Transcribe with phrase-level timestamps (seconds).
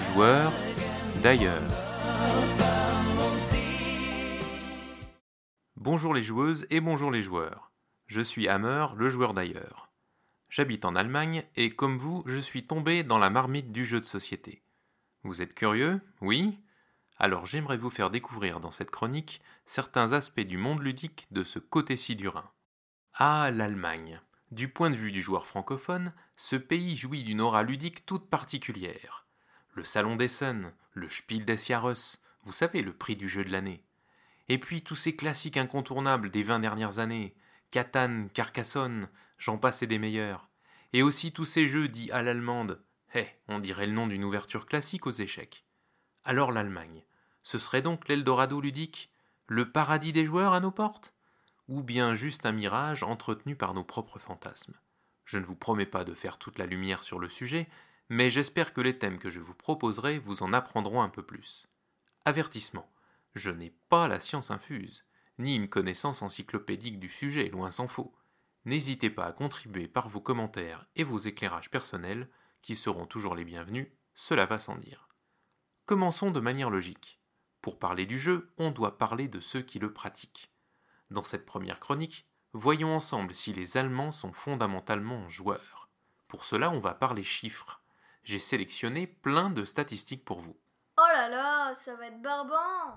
[0.00, 0.52] Joueur
[1.22, 1.62] d'ailleurs.
[5.76, 7.70] Bonjour les joueuses et bonjour les joueurs.
[8.06, 9.90] Je suis Hammer, le joueur d'ailleurs.
[10.50, 14.06] J'habite en Allemagne et comme vous, je suis tombé dans la marmite du jeu de
[14.06, 14.62] société.
[15.22, 16.00] Vous êtes curieux?
[16.20, 16.58] Oui?
[17.18, 21.58] Alors j'aimerais vous faire découvrir dans cette chronique certains aspects du monde ludique de ce
[21.58, 22.50] côté-ci du Rhin.
[23.14, 24.20] Ah, l'Allemagne.
[24.50, 29.26] Du point de vue du joueur francophone, ce pays jouit d'une aura ludique toute particulière.
[29.74, 33.82] Le Salon d'Essen, le Spiel des Jahres, vous savez, le prix du jeu de l'année.
[34.48, 37.34] Et puis tous ces classiques incontournables des vingt dernières années,
[37.70, 40.48] Catan, Carcassonne, j'en passe et des meilleurs.
[40.94, 42.82] Et aussi tous ces jeux dits à l'allemande.
[43.14, 45.66] Eh, on dirait le nom d'une ouverture classique aux échecs.
[46.24, 47.04] Alors l'Allemagne.
[47.42, 49.10] Ce serait donc l'Eldorado ludique
[49.46, 51.12] Le paradis des joueurs à nos portes?
[51.68, 54.74] Ou bien juste un mirage entretenu par nos propres fantasmes
[55.24, 57.68] Je ne vous promets pas de faire toute la lumière sur le sujet,
[58.08, 61.68] mais j'espère que les thèmes que je vous proposerai vous en apprendront un peu plus.
[62.24, 62.90] Avertissement.
[63.34, 65.04] Je n'ai pas la science infuse
[65.38, 68.12] ni une connaissance encyclopédique du sujet, loin s'en faut.
[68.64, 72.28] N'hésitez pas à contribuer par vos commentaires et vos éclairages personnels,
[72.60, 75.08] qui seront toujours les bienvenus, cela va sans dire.
[75.86, 77.20] Commençons de manière logique.
[77.62, 80.50] Pour parler du jeu, on doit parler de ceux qui le pratiquent.
[81.10, 85.88] Dans cette première chronique, voyons ensemble si les Allemands sont fondamentalement joueurs.
[86.28, 87.80] Pour cela, on va parler chiffres.
[88.24, 90.56] J'ai sélectionné plein de statistiques pour vous.
[90.98, 92.96] Oh là là, ça va être barbant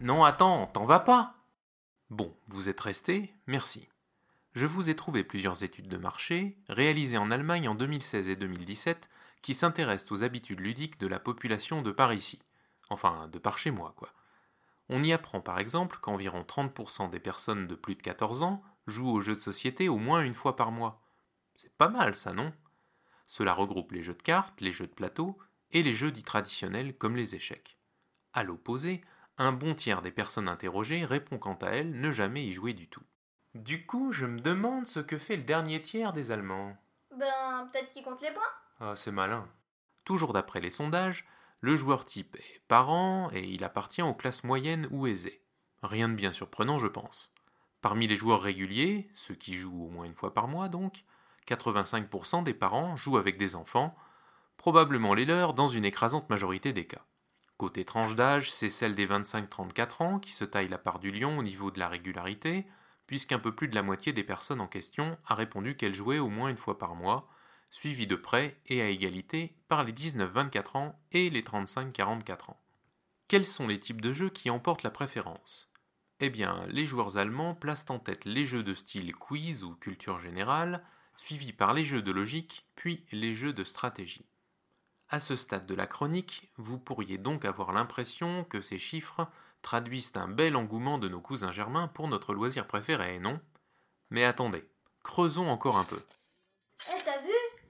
[0.00, 1.34] Non, attends, t'en vas pas
[2.10, 3.88] Bon, vous êtes resté, merci.
[4.54, 9.10] Je vous ai trouvé plusieurs études de marché, réalisées en Allemagne en 2016 et 2017,
[9.42, 12.40] qui s'intéressent aux habitudes ludiques de la population de par ici.
[12.90, 14.08] Enfin, de par chez moi, quoi.
[14.88, 19.10] On y apprend par exemple qu'environ 30% des personnes de plus de 14 ans jouent
[19.10, 21.02] aux jeux de société au moins une fois par mois.
[21.56, 22.52] C'est pas mal ça, non?
[23.26, 25.38] Cela regroupe les jeux de cartes, les jeux de plateau
[25.70, 27.78] et les jeux dits traditionnels comme les échecs.
[28.32, 29.02] À l'opposé,
[29.36, 32.88] un bon tiers des personnes interrogées répond quant à elle ne jamais y jouer du
[32.88, 33.02] tout.
[33.54, 36.76] Du coup, je me demande ce que fait le dernier tiers des Allemands.
[37.16, 38.42] Ben, peut-être qu'il compte les points?
[38.80, 39.48] Ah, c'est malin.
[40.04, 41.26] Toujours d'après les sondages,
[41.60, 45.42] le joueur type est parent et il appartient aux classes moyennes ou aisées.
[45.82, 47.32] Rien de bien surprenant, je pense.
[47.80, 51.04] Parmi les joueurs réguliers, ceux qui jouent au moins une fois par mois donc,
[51.48, 53.96] 85% des parents jouent avec des enfants,
[54.56, 57.04] probablement les leurs dans une écrasante majorité des cas.
[57.56, 61.38] Côté tranche d'âge, c'est celle des 25-34 ans qui se taille la part du lion
[61.38, 62.66] au niveau de la régularité,
[63.06, 66.28] puisqu'un peu plus de la moitié des personnes en question a répondu qu'elles jouaient au
[66.28, 67.28] moins une fois par mois,
[67.70, 72.60] suivi de près et à égalité par les 19-24 ans et les 35-44 ans.
[73.28, 75.70] Quels sont les types de jeux qui emportent la préférence?
[76.20, 80.18] Eh bien, les joueurs allemands placent en tête les jeux de style quiz ou culture
[80.18, 80.82] générale,
[81.16, 84.26] suivis par les jeux de logique, puis les jeux de stratégie.
[85.10, 89.28] À ce stade de la chronique, vous pourriez donc avoir l'impression que ces chiffres
[89.62, 93.40] traduisent un bel engouement de nos cousins germains pour notre loisir préféré, non?
[94.10, 94.68] Mais attendez,
[95.02, 96.02] creusons encore un peu.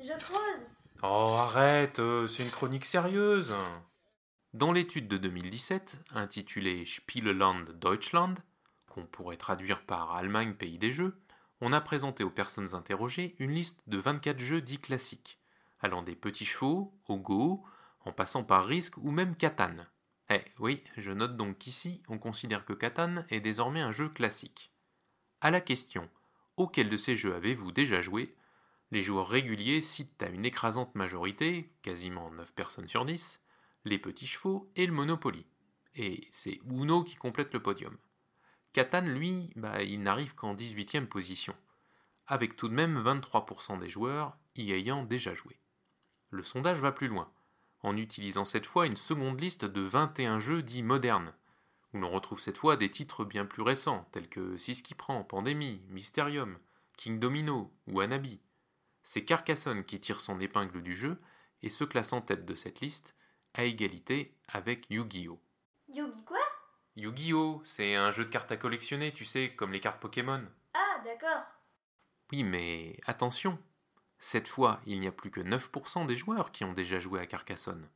[0.00, 0.66] Je creuse
[1.02, 3.54] Oh, arrête, euh, c'est une chronique sérieuse
[4.54, 8.34] Dans l'étude de 2017, intitulée Spieleland Deutschland,
[8.88, 11.16] qu'on pourrait traduire par Allemagne pays des jeux,
[11.60, 15.38] on a présenté aux personnes interrogées une liste de 24 jeux dits classiques
[15.80, 17.64] allant des petits chevaux au Go,
[18.04, 19.74] en passant par Risk ou même Catan.
[20.30, 24.72] Eh oui, je note donc qu'ici, on considère que Catan est désormais un jeu classique.
[25.40, 26.08] À la question
[26.56, 28.34] auquel de ces jeux avez-vous déjà joué?
[28.90, 33.42] Les joueurs réguliers citent à une écrasante majorité, quasiment 9 personnes sur 10,
[33.84, 35.46] les petits chevaux et le Monopoly.
[35.94, 37.96] Et c'est Uno qui complète le podium.
[38.72, 41.54] Catan, lui, bah, il n'arrive qu'en 18e position,
[42.26, 45.58] avec tout de même 23% des joueurs y ayant déjà joué.
[46.30, 47.32] Le sondage va plus loin,
[47.82, 51.34] en utilisant cette fois une seconde liste de 21 jeux dits modernes,
[51.92, 55.24] où l'on retrouve cette fois des titres bien plus récents, tels que Six qui prend,
[55.24, 56.58] Pandémie, Mysterium,
[56.96, 58.40] King Domino ou Anabi.
[59.02, 61.20] C'est Carcassonne qui tire son épingle du jeu
[61.62, 63.14] et se classe en tête de cette liste,
[63.54, 65.40] à égalité avec Yu-Gi-Oh!
[65.88, 66.38] Yugi quoi?
[66.96, 67.62] Yu-Gi-Oh!
[67.64, 70.44] C'est un jeu de cartes à collectionner, tu sais, comme les cartes Pokémon.
[70.74, 71.42] Ah, d'accord.
[72.30, 73.58] Oui, mais attention,
[74.18, 77.26] cette fois, il n'y a plus que 9% des joueurs qui ont déjà joué à
[77.26, 77.88] Carcassonne.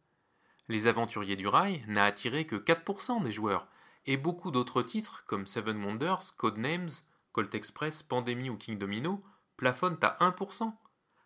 [0.69, 3.69] Les Aventuriers du Rail n'a attiré que 4% des joueurs,
[4.07, 6.91] et beaucoup d'autres titres comme Seven Wonders, Codenames,
[7.33, 9.23] Colt Express, Pandémie ou King Domino
[9.57, 10.73] plafonnent à 1%.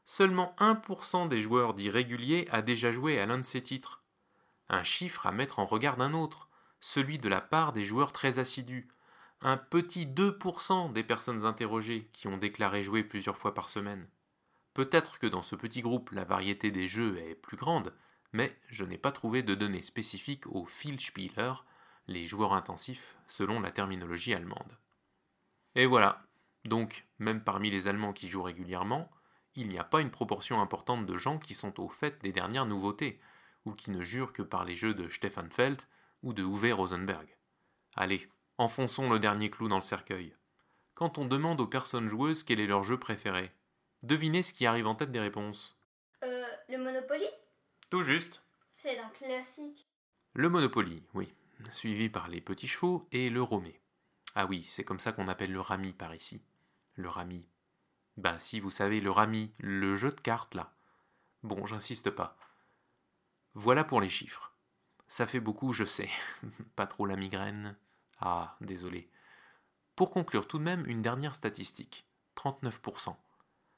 [0.08, 4.04] Seulement 1% des joueurs dits réguliers a déjà joué à l'un de ces titres.
[4.68, 6.48] Un chiffre à mettre en regard d'un autre,
[6.78, 8.86] celui de la part des joueurs très assidus.
[9.40, 14.08] Un petit 2% des personnes interrogées qui ont déclaré jouer plusieurs fois par semaine.
[14.74, 17.92] Peut-être que dans ce petit groupe la variété des jeux est plus grande,
[18.32, 21.52] mais je n'ai pas trouvé de données spécifiques aux Vielspieler,
[22.06, 24.78] les joueurs intensifs selon la terminologie allemande.
[25.74, 26.22] Et voilà,
[26.64, 29.10] donc même parmi les Allemands qui jouent régulièrement,
[29.56, 32.66] il n'y a pas une proportion importante de gens qui sont au fait des dernières
[32.66, 33.20] nouveautés,
[33.64, 35.82] ou qui ne jurent que par les jeux de Stefan Feld
[36.22, 37.26] ou de Uwe Rosenberg.
[37.94, 40.34] Allez, enfonçons le dernier clou dans le cercueil.
[40.94, 43.52] Quand on demande aux personnes joueuses quel est leur jeu préféré,
[44.02, 45.76] devinez ce qui arrive en tête des réponses.
[46.22, 47.26] Euh, le Monopoly?
[47.90, 48.42] Tout juste.
[48.70, 49.86] C'est un classique.
[50.34, 51.32] Le Monopoly, oui,
[51.70, 53.80] suivi par les petits chevaux et le Romé.
[54.34, 56.42] Ah oui, c'est comme ça qu'on appelle le rami par ici.
[56.94, 57.46] Le rami.
[58.16, 60.72] Ben si, vous savez, le rami, le jeu de cartes là.
[61.42, 62.36] Bon, j'insiste pas.
[63.54, 64.52] Voilà pour les chiffres.
[65.08, 66.10] Ça fait beaucoup, je sais.
[66.76, 67.76] pas trop la migraine.
[68.20, 69.10] Ah, désolé.
[69.94, 72.06] Pour conclure tout de même, une dernière statistique.
[72.36, 73.16] 39%.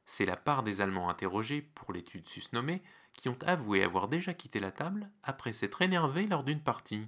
[0.05, 2.83] C'est la part des Allemands interrogés pour l'étude susnommée
[3.13, 7.07] qui ont avoué avoir déjà quitté la table après s'être énervés lors d'une partie.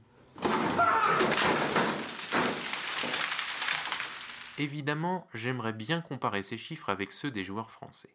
[4.60, 8.14] Évidemment, j'aimerais bien comparer ces chiffres avec ceux des joueurs français.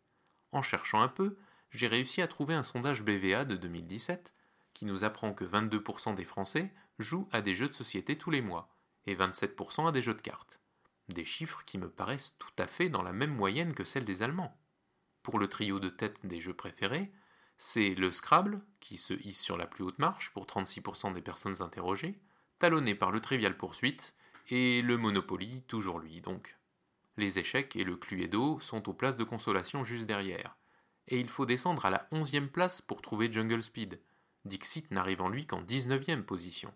[0.51, 1.39] En cherchant un peu,
[1.71, 4.35] j'ai réussi à trouver un sondage BVA de 2017
[4.75, 8.43] qui nous apprend que 22% des Français jouent à des jeux de société tous les
[8.43, 8.69] mois
[9.07, 10.61] et 27% à des jeux de cartes.
[11.09, 14.21] Des chiffres qui me paraissent tout à fait dans la même moyenne que celle des
[14.21, 14.55] Allemands.
[15.23, 17.11] Pour le trio de tête des jeux préférés,
[17.57, 21.63] c'est le Scrabble, qui se hisse sur la plus haute marche pour 36% des personnes
[21.63, 22.21] interrogées,
[22.59, 24.13] talonné par le Trivial Poursuite,
[24.47, 26.57] et le Monopoly, toujours lui donc.
[27.17, 30.57] Les échecs et le Cluedo sont aux places de consolation juste derrière.
[31.07, 33.99] Et il faut descendre à la onzième place pour trouver Jungle Speed.
[34.43, 36.73] Dixit n'arrivant lui qu'en 19e position.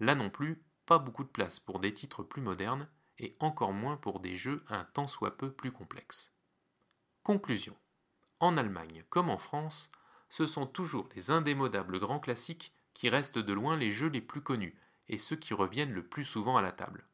[0.00, 2.88] Là non plus, pas beaucoup de place pour des titres plus modernes,
[3.18, 6.32] et encore moins pour des jeux un tant soit peu plus complexes.
[7.22, 7.76] Conclusion.
[8.40, 9.92] En Allemagne comme en France,
[10.28, 14.40] ce sont toujours les indémodables grands classiques qui restent de loin les jeux les plus
[14.40, 14.76] connus,
[15.12, 17.06] et ceux qui reviennent le plus souvent à la table.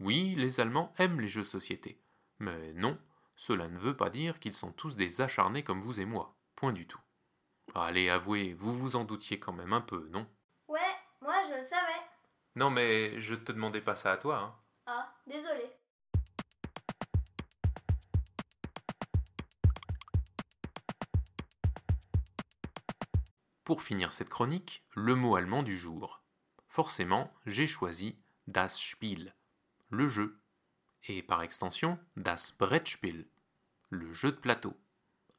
[0.00, 2.02] Oui, les Allemands aiment les jeux de société,
[2.40, 3.00] mais non,
[3.36, 6.72] cela ne veut pas dire qu'ils sont tous des acharnés comme vous et moi, point
[6.72, 7.00] du tout.
[7.76, 10.26] Allez, avouez, vous vous en doutiez quand même un peu, non?
[10.66, 10.80] Ouais,
[11.20, 12.02] moi je le savais.
[12.56, 14.54] Non, mais je te demandais pas ça à toi, hein.
[14.86, 15.70] Ah, désolé.
[23.62, 26.21] Pour finir cette chronique, le mot allemand du jour.
[26.72, 28.16] Forcément, j'ai choisi
[28.46, 29.34] das Spiel,
[29.90, 30.40] le jeu,
[31.06, 33.26] et par extension das Brettspiel,
[33.90, 34.74] le jeu de plateau,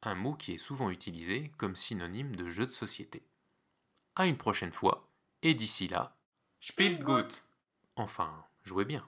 [0.02, 3.26] un mot qui est souvent utilisé comme synonyme de jeu de société.
[4.14, 5.08] À une prochaine fois,
[5.42, 6.16] et d'ici là,
[6.60, 7.42] Spielt gut.
[7.96, 9.04] Enfin, jouez bien.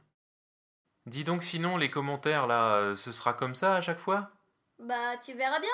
[1.06, 4.32] Dis donc sinon les commentaires là, euh, ce sera comme ça à chaque fois?
[4.80, 5.70] Bah, tu verras bien.